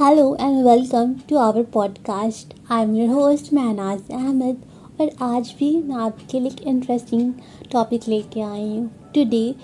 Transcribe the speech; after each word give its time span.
Hello 0.00 0.36
and 0.40 0.64
welcome 0.66 1.12
to 1.28 1.36
our 1.36 1.62
podcast 1.62 2.54
I 2.70 2.82
am 2.82 2.94
your 2.96 3.08
host 3.08 3.52
Mahnaz 3.54 4.10
Ahmed 4.10 4.62
और 5.00 5.10
आज 5.22 5.54
भी 5.58 5.68
मैं 5.82 5.96
आपके 5.96 6.40
लिए 6.40 6.50
एक 6.50 6.62
इंटरेस्टिंग 6.62 7.32
टॉपिक 7.72 8.08
लेके 8.08 8.40
आई 8.40 8.76
हूँ. 8.76 8.86
Today 9.14 9.54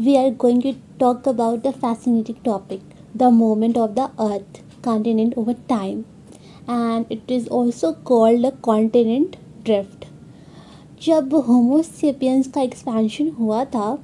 we 0.00 0.16
are 0.16 0.30
going 0.34 0.62
to 0.62 0.72
talk 1.00 1.28
about 1.28 1.62
the 1.62 1.70
fascinating 1.70 2.36
topic 2.44 2.80
the 3.16 3.22
moment 3.22 3.78
of 3.78 3.90
the 3.90 3.98
earth 3.98 4.60
continent 4.84 5.38
over 5.38 5.52
time 5.68 6.00
and 6.70 7.04
it 7.12 7.30
is 7.32 7.48
also 7.48 7.92
called 8.04 8.46
the 8.46 8.52
continent 8.62 9.36
drift 9.64 10.04
जब 11.02 11.34
होमोसेपियंस 11.48 12.48
का 12.48 12.62
एक्सपेंशन 12.62 13.30
हुआ 13.30 13.64
था, 13.64 13.94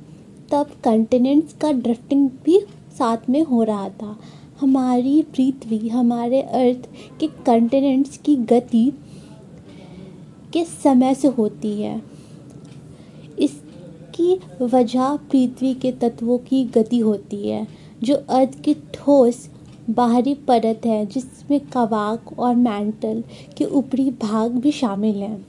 तब 0.52 0.70
कंटिनेंट्स 0.84 1.52
का 1.52 1.72
drifting 1.72 2.30
भी 2.45 2.61
साथ 2.98 3.30
में 3.30 3.43
हो 3.43 3.62
रहा 3.62 3.88
था. 3.88 4.16
हमारी 4.62 5.22
पृथ्वी, 5.22 5.88
हमारे 5.88 6.42
अर्थ 6.42 6.88
के 7.20 7.27
कंटिनेंट्स 7.27 8.16
की 8.16 8.37
गति 8.37 8.92
के 10.52 10.64
समय 10.64 11.14
से 11.14 11.28
होती 11.28 11.82
है? 11.82 12.02
इसकी 13.38 14.40
वजह 14.64 15.16
पृथ्वी 15.16 15.74
के 15.74 15.92
तत्वों 15.92 16.38
की 16.38 16.64
गति 16.64 16.98
होती 16.98 17.48
है, 17.48 17.68
जो 18.02 18.14
अर्थ 18.14 18.62
की 18.62 18.74
ठोस 18.74 19.51
बाहरी 19.90 20.34
परत 20.34 20.82
है, 20.87 21.06
जिसमें 21.06 21.60
कवाक 21.60 22.38
और 22.38 22.54
मैंटल 22.54 23.24
के 23.56 23.65
ऊपरी 23.65 24.10
भाग 24.10 24.51
भी 24.51 24.73
शामिल 24.73 25.16
हैं। 25.16 25.46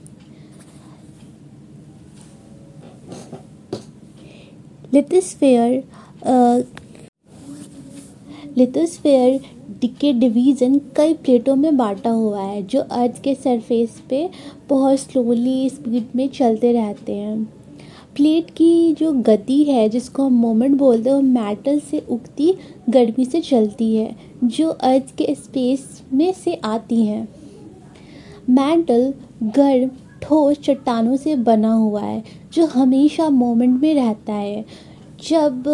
लिथोस्फेयर 4.94 5.84
लिथोस्फेयर 8.58 9.40
के 10.00 10.12
डिवीज़न 10.12 10.80
कई 10.96 11.14
प्लेटों 11.14 11.56
में 11.56 11.76
बांटा 11.76 12.10
हुआ 12.10 12.42
है, 12.42 12.62
जो 12.62 12.80
अर्थ 12.80 13.22
के 13.22 13.34
सरफेस 13.34 14.02
पे 14.10 14.30
बहुत 14.68 14.98
स्लोली 14.98 15.70
स्पीड 15.70 16.06
में 16.16 16.28
चलते 16.28 16.72
रहते 16.72 17.14
हैं। 17.14 17.44
प्लेट 18.16 18.50
की 18.50 18.92
जो 18.92 19.12
गति 19.12 19.62
है, 19.64 19.88
जिसको 19.88 20.22
हम 20.22 20.32
मोमेंट 20.32 20.78
बोलते 20.78 21.10
हैं, 21.10 21.16
वो 21.16 21.22
मेटल 21.22 21.80
से 21.80 21.98
उगती, 22.10 22.54
गर्मी 22.90 23.24
से 23.24 23.40
चलती 23.40 23.96
है, 23.96 24.16
जो 24.44 24.68
अर्थ 24.68 25.16
के 25.16 25.34
स्पेस 25.34 26.02
में 26.12 26.32
से 26.32 26.54
आती 26.54 27.06
हैं। 27.06 27.28
मेटल 28.50 29.14
गर्म 29.42 29.90
ठोस 30.22 30.58
चट्टानों 30.58 31.16
से 31.16 31.36
बना 31.36 31.72
हुआ 31.72 32.02
है, 32.02 32.24
जो 32.52 32.66
हमेशा 32.66 33.30
मोमेंट 33.30 33.80
में 33.82 33.94
रहता 33.94 34.32
है। 34.32 34.64
जब 35.28 35.64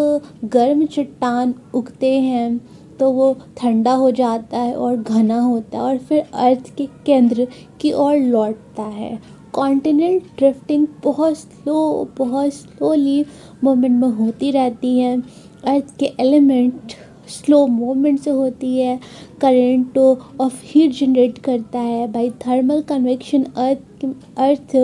गर्म 0.45 0.87
चट्टान 0.87 1.55
उगते 1.75 2.13
हैं 2.21 2.61
तो 3.01 3.11
वो 3.11 3.33
ठंडा 3.59 3.93
हो 3.93 4.11
जाता 4.11 4.59
है 4.59 4.75
और 4.75 4.97
घना 4.97 5.41
होता 5.41 5.79
है 5.79 5.85
और 5.85 5.99
फिर 5.99 6.25
अर्थ 6.35 6.75
के 6.77 6.87
केंद्र 7.07 7.47
की 7.81 7.93
ओर 7.93 8.17
लौटता 8.17 8.83
है। 8.83 9.19
कॉन्टिनेंट 9.53 10.23
ड्रिफ्टिंग 10.39 10.87
बहुत 11.05 11.37
स्लो 11.37 12.09
बहुत 12.19 12.53
स्लोली 12.55 13.25
मोमेंट 13.65 14.01
में 14.01 14.09
होती 14.09 14.51
रहती 14.51 14.99
है। 14.99 15.17
अर्थ 15.65 15.97
के 15.99 16.13
एलिमेंट 16.21 16.93
स्लो 17.29 17.67
मूवमेंट 17.67 18.21
से 18.21 18.31
होती 18.31 18.79
है। 18.79 18.99
करंट 19.41 19.99
ऑफ़ 20.41 20.61
हीट 20.65 20.91
जनरेट 20.91 21.39
करता 21.39 21.79
है। 21.79 22.07
By 22.13 22.31
thermal 22.47 22.83
convection 22.83 23.43
earth 23.43 24.05
earth 24.39 24.77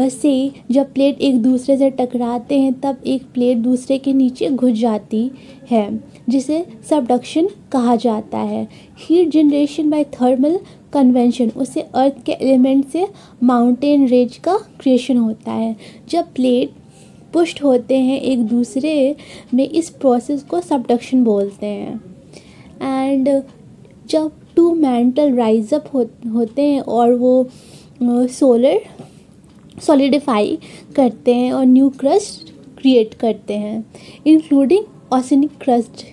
से 0.00 0.50
जब 0.70 0.92
प्लेट 0.92 1.20
एक 1.20 1.42
दूसरे 1.42 1.76
से 1.76 1.90
टकराते 1.90 2.58
हैं 2.58 2.72
तब 2.80 3.02
एक 3.06 3.22
प्लेट 3.34 3.58
दूसरे 3.58 3.98
के 3.98 4.12
नीचे 4.12 4.48
घुस 4.48 4.72
जाती 4.72 5.30
है 5.70 5.88
जिसे 6.28 6.64
सबडक्शन 6.90 7.48
कहा 7.72 7.96
जाता 7.96 8.38
है। 8.38 8.66
Heat 8.98 9.28
generation 9.28 9.90
by 9.90 10.04
thermal 10.12 10.58
convention 10.92 11.50
उसे 11.56 11.80
अर्थ 11.80 12.22
के 12.26 12.32
एलिमेंट 12.32 12.86
से 12.88 13.06
माउंटेन 13.42 14.06
रेंज 14.08 14.36
का 14.36 14.56
क्रिएशन 14.80 15.16
होता 15.16 15.52
है। 15.52 15.74
जब 16.10 16.32
प्लेट 16.34 16.70
पुष्ट 17.32 17.62
होते 17.62 17.98
हैं 17.98 18.20
एक 18.20 18.46
दूसरे 18.46 19.14
में 19.54 19.68
इस 19.68 19.90
प्रोसेस 19.90 20.42
को 20.42 20.60
सबडक्शन 20.60 21.24
बोलते 21.24 21.66
हैं। 21.66 22.00
एंड 22.82 23.28
जब 24.08 24.30
टू 24.56 24.72
मेंटल 24.74 25.34
राइजअप 25.34 25.90
हो, 25.94 26.06
होते 26.32 26.62
हैं 26.62 26.80
और 26.80 27.12
वो 27.14 27.48
सोलर 28.02 28.80
सॉलिडिफाई 29.78 30.58
करते 30.96 31.34
हैं 31.34 31.52
और 31.52 31.64
न्यू 31.66 31.88
क्रस्ट 32.00 32.52
क्रिएट 32.78 33.14
करते 33.14 33.54
हैं 33.56 33.84
इंक्लूडिंग 34.26 34.84
ऑसनिक 35.12 35.58
क्रस्ट 35.60 36.04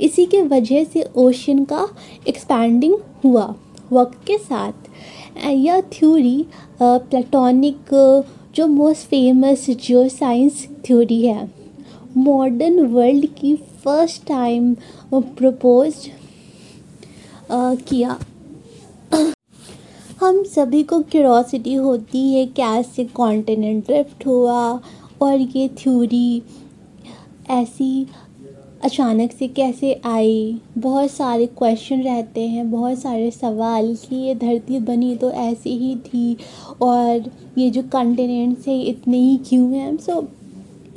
इसी 0.00 0.24
के 0.26 0.40
वजह 0.44 0.84
से 0.84 1.02
ओशन 1.16 1.64
का 1.64 1.86
एक्सपैंडिंग 2.28 2.94
हुआ 3.24 3.54
वक्त 3.92 4.18
के 4.26 4.38
साथ. 4.38 4.72
यह 5.46 5.80
थ्योरी 5.92 6.44
प्लेटोनिक 6.82 7.94
जो 8.54 8.66
most 8.66 9.08
famous 9.08 9.66
geo 9.70 10.08
science 10.08 10.66
theory 10.86 11.20
है. 11.22 11.48
मॉडर्न 12.16 12.80
वर्ल्ड 12.86 13.26
की 13.36 13.54
फ़र्स्ट 13.84 14.26
टाइम 14.26 14.74
प्रपोज 15.14 15.94
किया 17.50 18.18
हम 20.20 20.42
सभी 20.44 20.82
को 20.82 20.98
क्यूरोसिटी 21.00 21.74
होती 21.74 22.20
है 22.34 22.46
कैसे 22.46 23.04
कॉन्टिनेंट 23.04 23.84
ड्रिफ्ट 23.86 24.26
हुआ 24.26 24.80
और 25.22 25.40
ये 25.56 25.68
थ्योरी 25.78 26.42
ऐसी 27.50 28.06
अचानक 28.84 29.32
से 29.32 29.48
कैसे 29.48 29.92
आई? 30.04 30.60
बहुत 30.78 31.10
सारे 31.10 31.46
क्वेश्चन 31.46 32.00
रहते 32.00 32.48
हैं, 32.48 32.70
बहुत 32.70 32.98
सारे 32.98 33.30
सवाल 33.30 33.94
कि 33.94 34.16
ये 34.16 34.34
धरती 34.34 34.78
बनी 34.78 35.14
तो 35.16 35.30
ऐसी 35.30 35.76
ही 35.78 35.94
थी 35.96 36.36
और 36.82 37.30
ये 37.58 37.70
जो 37.70 37.82
कंटिनेंट्स 37.82 38.68
है, 38.68 38.80
इतने 38.82 39.18
ही 39.18 39.36
क्यों 39.48 39.72
हैं? 39.72 39.96
सो 39.96 40.28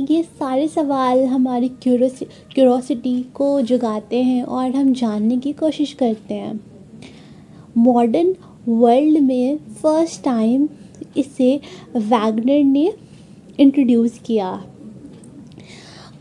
ये 0.01 0.23
सारे 0.23 0.67
सवाल 0.67 1.25
हमारी 1.25 1.69
क्यूरोसि 1.69 2.25
क्यूरोसिटी 2.53 3.21
को 3.33 3.61
जगाते 3.61 4.23
हैं 4.23 4.43
और 4.43 4.75
हम 4.75 4.93
जानने 4.93 5.37
की 5.37 5.53
कोशिश 5.53 5.93
करते 5.93 6.33
हैं। 6.33 6.59
मॉडर्न 7.77 8.35
वर्ल्ड 8.67 9.19
में 9.19 9.57
फ़र्स्ट 9.57 10.23
टाइम 10.23 10.69
इसे 11.17 11.59
वैगनर 11.95 12.63
ने 12.63 12.93
इंट्रोड्यूस 13.59 14.19
किया। 14.25 14.63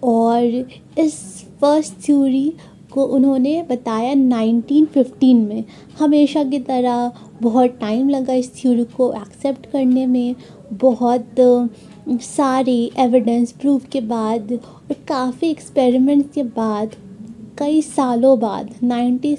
और 0.05 0.69
इस 0.99 1.15
फ़र्स्ट 1.61 1.95
थ्योरी 2.07 2.53
को 2.93 3.05
उन्होंने 3.05 3.63
बताया 3.63 4.13
1915 4.13 5.35
में। 5.35 5.65
हमेशा 5.99 6.45
की 6.45 6.59
तरह 6.59 7.13
बहुत 7.43 7.71
टाइम 7.71 8.09
लगा 8.09 8.33
इस 8.33 8.55
थ्योरी 8.55 8.85
को 8.85 9.13
एक्सेप्ट 9.13 9.67
करने 9.67 10.07
में। 10.07 10.35
बहुत 10.73 11.27
सारे 12.11 12.91
एविडेंस 12.99 13.53
प्रूफ 13.53 13.89
के 13.89 14.01
बाद 14.01 14.53
और 14.53 14.93
काफ़ी 14.93 15.51
एक्सपेरिमेंट्स 15.51 16.31
के 16.35 16.43
बाद, 16.43 16.95
कई 17.59 17.83
सालों 17.83 18.41
बाद 18.41 18.75
नाइन्टी 18.83 19.37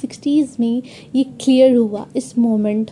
सिक्सटीज़ 0.00 0.56
में 0.60 0.82
ये 1.14 1.24
क्लियर 1.40 1.74
हुआ 1.76 2.06
इस 2.16 2.36
moment 2.38 2.90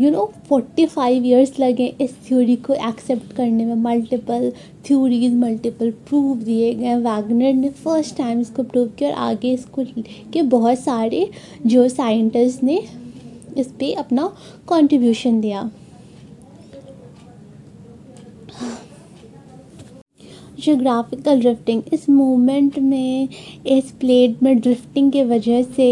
you 0.00 0.10
know 0.10 0.24
forty 0.48 0.86
five 0.86 1.26
years 1.26 1.58
लगे 1.60 1.86
इस 2.00 2.14
थ्योरी 2.26 2.56
को 2.66 2.74
एक्सेप्ट 2.88 3.32
करने 3.36 3.64
में. 3.64 3.74
मल्टीपल 3.74 4.50
थ्योरीज 4.86 5.34
मल्टीपल 5.34 5.90
प्रूफ 6.08 6.38
दिए 6.38 6.72
गए. 6.74 6.94
वैगनर 6.96 7.52
ने 7.54 7.68
फ़र्स्ट 7.84 8.16
टाइम 8.16 8.40
इसको 8.40 8.62
प्रूव 8.62 8.88
किया 8.98 9.10
और 9.10 9.16
आगे 9.28 9.52
इसको 9.52 9.84
के 10.32 10.42
बहुत 10.50 10.78
सारे 10.78 11.28
जो 11.66 11.88
साइंटिस्ट 11.88 12.62
ने 12.62 12.82
इस 13.58 13.66
पर 13.70 13.94
अपना 13.98 14.26
कंट्रीब्यूशन 14.68 15.40
दिया. 15.40 15.70
जोग्राफिकल 20.64 21.40
ड्रिफ्टिंग 21.40 21.82
इस 21.92 22.08
मूवमेंट 22.10 22.78
में, 22.78 23.28
इस 23.68 23.90
प्लेट 24.00 24.42
में 24.42 24.56
ड्रिफ्टिंग 24.58 25.12
के 25.12 25.24
वजह 25.24 25.62
से 25.64 25.90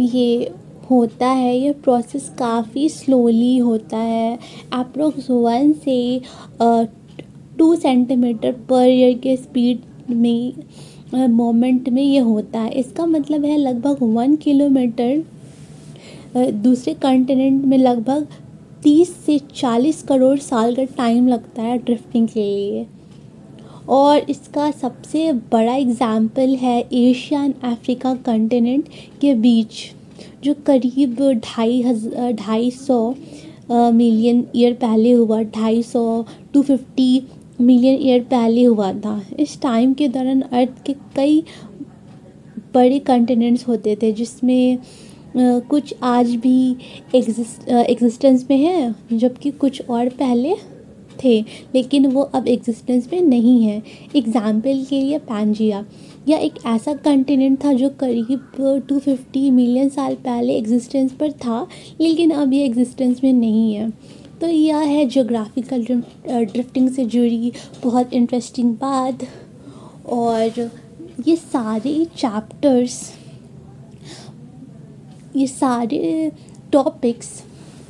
ये 0.00 0.50
होता 0.90 1.28
है 1.28 1.56
यह 1.56 1.72
प्रोसेस 1.84 2.28
काफ़ी 2.38 2.88
स्लोली 2.88 3.56
होता 3.58 3.96
है। 3.98 4.38
अप्रोक्स 4.72 5.30
वन 5.30 5.72
से 5.84 6.20
टू 7.58 7.74
सेंटीमीटर 7.76 8.52
पर 8.68 8.86
ईयर 8.88 9.18
के 9.18 9.36
स्पीड 9.36 10.10
में 10.10 10.52
मोमेंट 11.30 11.88
में 11.88 12.02
ये 12.02 12.18
होता 12.20 12.60
है। 12.60 12.70
इसका 12.70 13.06
मतलब 13.06 13.44
है 13.44 13.56
लगभग 13.58 14.02
वन 14.02 14.36
किलोमीटर 14.36 15.22
दूसरे 16.36 16.94
कॉन्टिनेंट 16.94 17.64
में 17.64 17.76
लगभग 17.78 18.26
तीस 18.82 19.14
से 19.26 19.38
चालीस 19.54 20.02
करोड़ 20.02 20.38
साल 20.40 20.74
का 20.76 20.84
टाइम 20.96 21.28
लगता 21.28 21.62
है 21.62 21.76
ड्रिफ्टिंग 21.78 22.28
के 22.28 22.40
लिए। 22.40 22.86
और 23.88 24.30
इसका 24.30 24.70
सबसे 24.70 25.32
बड़ा 25.52 25.74
एग्ज़ाम्पल 25.74 26.54
है 26.56 26.78
एशिया 26.94 27.42
एंड 27.44 27.54
अफ्रीका 27.64 28.14
कंटिनेंट 28.26 28.88
के 29.20 29.34
बीच, 29.36 29.82
जो 30.44 30.54
करीब 30.66 31.16
ढाई 31.44 31.80
हज़ार 31.82 32.32
ढाई 32.34 32.70
सौ 32.70 33.14
मिलियन 33.70 34.44
ईयर 34.56 34.72
पहले 34.74 35.12
हुआ, 35.12 35.42
ढाई 35.42 35.82
सौ 35.82 36.24
टू 36.54 36.62
फिफ्टी 36.62 37.22
मिलियन 37.60 37.98
ईयर 38.02 38.20
पहले 38.30 38.64
हुआ 38.64 38.92
था। 38.94 39.20
इस 39.40 39.60
टाइम 39.62 39.92
के 39.94 40.08
दौरान 40.08 40.40
अर्थ 40.42 40.82
के 40.86 40.94
कई 41.16 41.42
बड़े 42.74 42.98
कंटिनेंट्स 42.98 43.66
होते 43.68 43.96
थे, 44.02 44.12
जिसमें 44.12 44.78
कुछ 45.36 45.94
आज 46.02 46.34
भी 46.36 46.76
एग्जिस्ट 47.14 47.68
एग्जिस्टेंस 47.68 48.46
में 48.50 48.56
हैं, 48.58 48.94
जबकि 49.12 49.50
कुछ 49.52 49.82
और 49.82 50.08
पहले 50.10 50.54
थे, 51.24 51.40
लेकिन 51.74 52.06
वो 52.06 52.22
अब 52.24 52.48
एग्जिस्टेंस 52.48 53.08
में 53.12 53.20
नहीं 53.20 53.62
है। 53.64 53.82
एग्ज़ाम्पल 54.16 54.84
के 54.84 55.00
लिए 55.00 55.18
पैंजिया 55.20 55.84
या 56.28 56.38
एक 56.38 56.54
ऐसा 56.66 56.94
कंटिनेंट 57.04 57.62
था 57.64 57.72
जो 57.72 57.88
करीब 58.00 58.48
250 58.88 59.50
मिलियन 59.50 59.88
साल 59.88 60.14
पहले 60.24 60.56
एग्जिस्टेंस 60.56 61.12
पर 61.12 61.32
था, 61.34 61.66
लेकिन 62.00 62.30
अब 62.32 62.52
ये 62.52 62.64
एग्जिस्टेंस 62.64 63.20
में 63.24 63.32
नहीं 63.32 63.74
है। 63.74 63.90
तो 64.40 64.46
यह 64.46 64.76
है 64.78 65.04
जोग्राफिकल 65.06 65.84
ड्रिफ्टिंग 65.84 66.88
से 66.90 67.04
जुड़ी 67.06 67.52
बहुत 67.84 68.12
इंटरेस्टिंग 68.12 68.74
बात। 68.76 69.26
और 70.10 70.70
ये 71.26 71.36
सारे 71.36 72.04
चैप्टर्स 72.16 73.00
ये 75.36 75.46
सारे 75.46 76.30
टॉपिक्स 76.72 77.28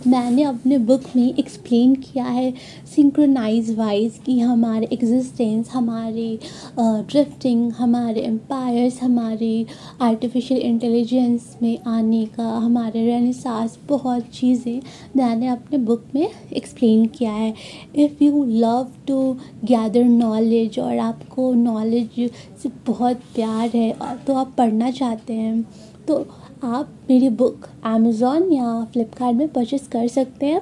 मैंने 0.06 0.42
अपने 0.42 0.76
बुक 0.80 1.02
में 1.16 1.34
एक्सप्लेन 1.38 1.94
किया 1.94 2.24
है 2.24 2.50
सिंक्रोनाइज 2.94 3.70
वाइज 3.78 4.18
कि 4.26 4.38
हमारे 4.40 4.88
एग्जिस्टेंस 4.92 5.70
हमारे 5.70 6.38
ड्रिफ्टिंग 6.78 7.70
हमारे 7.72 8.20
एम्पायर्स 8.20 9.00
हमारे 9.02 9.54
आर्टिफिशियल 10.02 10.60
इंटेलिजेंस 10.60 11.56
में 11.62 11.78
आने 11.86 12.24
का, 12.26 12.48
हमारे 12.48 13.04
रेनेसास 13.06 13.78
बहुत 13.88 14.26
चीज़ें 14.34 14.80
मैंने 15.16 15.46
अपने 15.48 15.78
बुक 15.80 16.04
में 16.14 16.28
एक्सप्लेन 16.52 17.06
किया 17.08 17.32
है। 17.32 17.54
If 17.96 18.24
you 18.24 18.44
love 18.46 18.92
to 19.08 19.32
gather 19.64 20.04
knowledge 20.04 20.78
और 20.78 20.98
आपको 20.98 21.52
नॉलेज 21.54 22.30
से 22.62 22.68
बहुत 22.86 23.20
प्यार 23.34 23.70
है 23.74 24.16
तो 24.26 24.34
आप 24.34 24.54
पढ़ना 24.58 24.90
चाहते 24.92 25.34
हैं 25.34 25.62
तो 26.08 26.24
आप 26.64 26.88
मेरी 27.08 27.28
बुक 27.28 27.64
अमेज़ोन 27.84 28.52
या 28.52 28.84
फ्लिपकार्ट 28.92 29.36
में 29.36 29.48
परचेस 29.48 29.86
कर 29.92 30.06
सकते 30.08 30.46
हैं। 30.46 30.60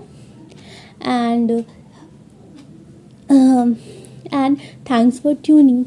And 1.03 1.51
and 4.33 4.57
thanks 4.91 5.21
for 5.21 5.35
tuning 5.45 5.85